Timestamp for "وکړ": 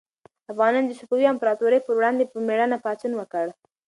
3.17-3.45